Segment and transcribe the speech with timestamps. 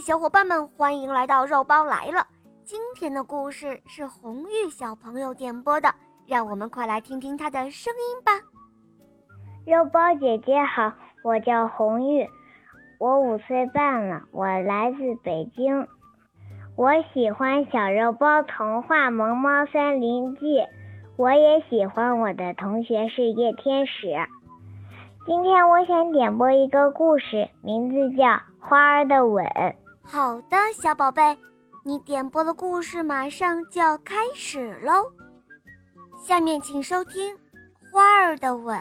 [0.00, 2.26] 小伙伴们，欢迎来到肉包来了。
[2.64, 5.88] 今天的故事是红玉小朋友点播的，
[6.26, 8.32] 让我们快来听听他的声音吧。
[9.64, 10.92] 肉包姐姐好，
[11.24, 12.28] 我叫红玉，
[12.98, 15.88] 我五岁半了，我来自北京。
[16.76, 20.58] 我喜欢《小肉包童话萌猫森林记》，
[21.16, 24.08] 我也喜欢我的同学是夜天使。
[25.26, 28.24] 今天我想点播一个故事，名字叫
[28.60, 29.44] 《花儿的吻》。
[30.08, 31.36] 好的，小宝贝，
[31.82, 35.12] 你点播的故事马上就要开始喽。
[36.24, 37.34] 下面请收听
[37.90, 38.78] 《花儿的吻》。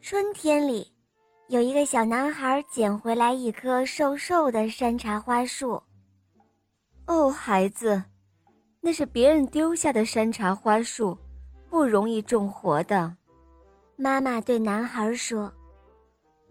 [0.00, 0.90] 春天里。
[1.48, 5.82] 有一个小男孩捡回来一棵瘦瘦的山茶花树。
[7.06, 8.02] 哦，孩子，
[8.80, 11.18] 那是别人丢下的山茶花树，
[11.68, 13.14] 不容易种活的。
[13.96, 15.52] 妈妈对男孩说：“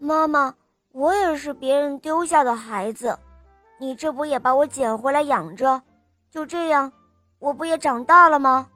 [0.04, 0.52] 妈妈，
[0.90, 3.16] 我也是别人丢下的孩子，
[3.78, 5.80] 你这不也把我捡回来养着？
[6.28, 6.92] 就这样，
[7.38, 8.68] 我不也长大了吗？”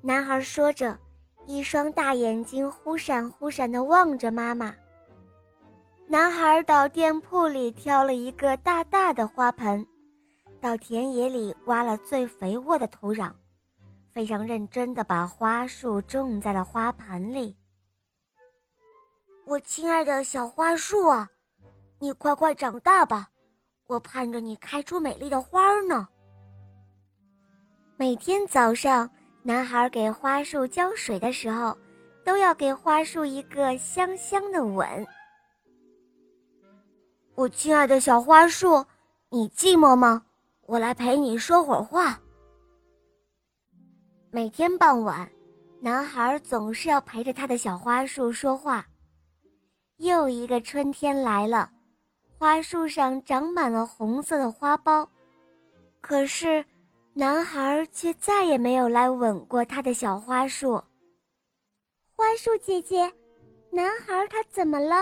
[0.00, 0.98] 男孩说着，
[1.44, 4.74] 一双大眼睛忽闪忽闪地望着妈妈。
[6.06, 9.86] 男孩到店铺里挑了一个大大的花盆，
[10.58, 13.30] 到田野里挖了最肥沃的土壤，
[14.10, 17.54] 非常认真地把花树种在了花盆里。
[19.46, 21.28] 我亲爱的小花树啊，
[21.98, 23.28] 你快快长大吧，
[23.86, 26.08] 我盼着你开出美丽的花呢。
[27.96, 29.08] 每天早上，
[29.42, 31.76] 男孩给花树浇水的时候，
[32.24, 35.06] 都要给花树一个香香的吻。
[37.34, 38.82] 我亲爱的小花树，
[39.28, 40.24] 你寂寞吗？
[40.62, 42.18] 我来陪你说会儿话。
[44.30, 45.30] 每天傍晚，
[45.80, 48.86] 男孩总是要陪着他的小花树说话。
[49.98, 51.70] 又一个春天来了，
[52.36, 55.06] 花树上长满了红色的花苞，
[56.00, 56.64] 可是，
[57.12, 60.82] 男孩却再也没有来吻过他的小花树。
[62.16, 63.10] 花树姐姐，
[63.70, 64.96] 男孩他怎么了？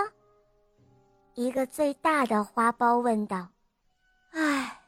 [1.34, 3.48] 一个最大的花苞问道
[4.32, 4.78] ：“唉，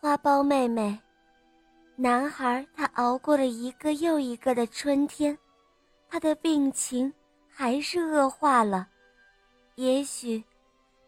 [0.00, 0.98] 花苞妹妹，
[1.94, 5.38] 男孩他熬过了一个又一个的春天，
[6.08, 7.12] 他的病情
[7.48, 8.88] 还是恶化了。
[9.80, 10.44] 也许，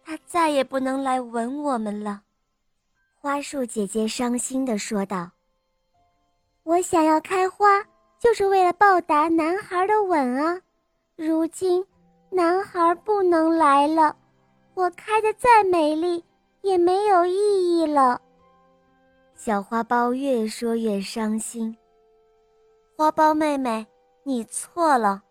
[0.02, 2.22] 他再也不能来吻我们了。”
[3.20, 5.30] 花树姐姐伤心地说道
[6.64, 7.66] ：“我想要开花，
[8.18, 10.58] 就是为了报答男孩的吻啊！
[11.16, 11.84] 如今，
[12.30, 14.16] 男孩不能来了。”
[14.74, 16.24] 我开的再美丽，
[16.62, 18.18] 也没有意义了。
[19.34, 21.76] 小花苞越说越伤心。
[22.96, 23.86] 花苞妹妹，
[24.22, 25.22] 你错了，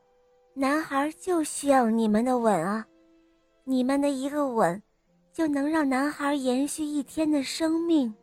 [0.54, 2.86] 男孩就需要你们的吻啊！
[3.72, 4.84] 你们的一个吻，
[5.32, 8.14] 就能让男孩延续一天的生命。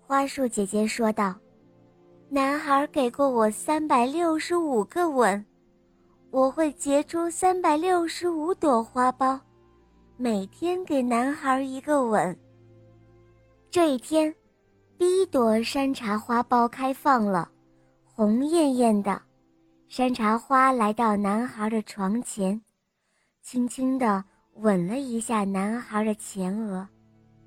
[0.00, 1.34] 花树姐姐说道
[2.30, 5.44] ：“男孩给过我三百六十五个吻，
[6.30, 9.36] 我会结出三百六十五朵花苞。”
[10.16, 12.38] 每天给男孩一个吻。
[13.68, 14.32] 这一天，
[14.96, 17.50] 第一朵山茶花苞开放了，
[18.04, 19.20] 红艳艳的。
[19.88, 22.62] 山茶花来到男孩的床前，
[23.42, 24.24] 轻轻地
[24.56, 26.86] 吻了一下男孩的前额，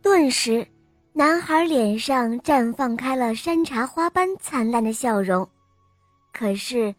[0.02, 0.68] 顿时，
[1.14, 5.48] 男孩脸上绽放开了山茶花般灿烂的笑容。
[6.34, 6.94] 可是，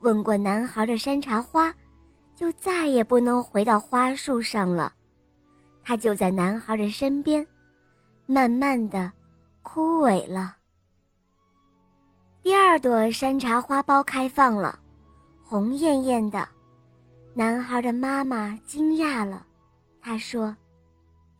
[0.00, 1.72] 吻过男孩的山茶花，
[2.34, 4.92] 就再也不能回到花树上了。
[5.82, 7.46] 它就在男孩的身边，
[8.26, 9.10] 慢慢的
[9.62, 10.56] 枯萎了。
[12.42, 14.78] 第二朵山茶花苞开放了，
[15.42, 16.46] 红艳艳的。
[17.34, 19.46] 男孩的妈妈惊讶了，
[20.02, 20.54] 他说：“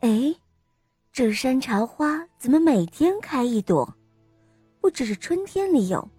[0.01, 0.33] 哎，
[1.11, 3.93] 这山茶花怎么每天开一朵？
[4.81, 6.09] 不只是春天里有，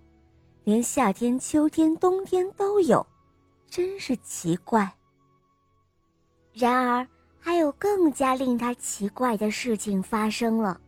[0.62, 3.04] 连夏天、秋天、冬天都有，
[3.68, 4.88] 真是奇怪。”
[6.54, 7.04] 然而。
[7.46, 10.80] 还有更加令他奇怪的事情发生了。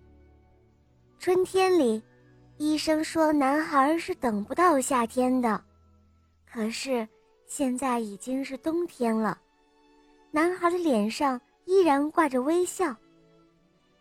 [1.19, 2.02] 春天里，
[2.56, 5.62] 医生说男孩是等不到夏天的，
[6.50, 7.06] 可是
[7.47, 9.38] 现在已经是冬天了，
[10.31, 12.96] 男孩的脸上依然挂着微笑。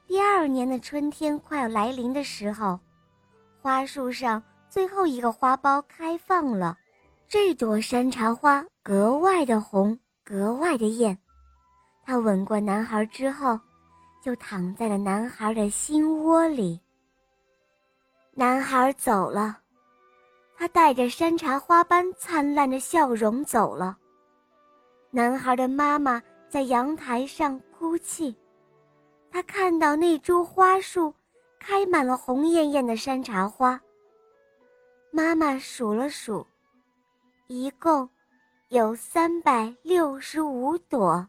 [0.07, 2.79] 第二年的春天快要来临的时候，
[3.61, 6.77] 花树上最后一个花苞开放了，
[7.27, 11.17] 这朵山茶花格外的红，格外的艳。
[12.03, 13.59] 他吻过男孩之后，
[14.21, 16.79] 就躺在了男孩的心窝里。
[18.31, 19.57] 男孩走了，
[20.55, 23.97] 他带着山茶花般灿烂的笑容走了。
[25.09, 26.21] 男孩的妈妈
[26.55, 28.33] 在阳台上哭泣。
[29.29, 31.13] 他看到那株花树
[31.59, 33.77] 开满了红艳艳的山茶花。
[35.11, 36.47] 妈妈数了数，
[37.47, 38.09] 一共
[38.69, 41.27] 有三百六十五朵。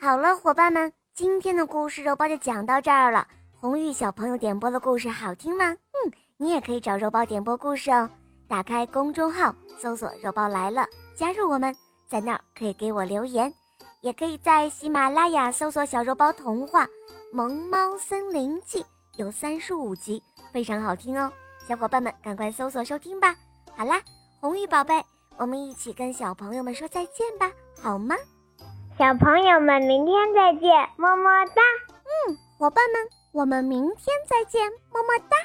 [0.00, 3.28] 好了，伙伴们，今天的故事肉包就讲到这儿了。
[3.52, 5.66] 红玉小朋友点播的故事好听吗？
[5.70, 8.10] 嗯，你也可以找肉包点播故事哦。
[8.48, 10.84] 打开公众号，搜索“肉包来了”，
[11.14, 11.72] 加入我们，
[12.08, 13.52] 在那儿可以给我留言，
[14.00, 16.86] 也可以在喜马拉雅搜索“小肉包童话
[17.32, 18.84] 萌猫森林记”，
[19.16, 20.22] 有三十五集，
[20.52, 21.32] 非常好听哦。
[21.66, 23.34] 小伙伴们，赶快搜索收听吧。
[23.76, 24.00] 好啦，
[24.40, 25.04] 红玉宝贝，
[25.36, 27.50] 我们一起跟小朋友们说再见吧，
[27.82, 28.14] 好吗？
[28.96, 31.62] 小朋友们，明天再见，么么哒。
[32.28, 35.36] 嗯，伙伴们，我们明天再见，么么哒。